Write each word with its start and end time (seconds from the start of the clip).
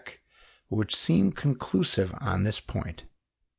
_,which 0.67 0.95
seem 0.95 1.31
conclusive 1.31 2.11
on 2.19 2.43
this 2.43 2.59
point. 2.59 3.03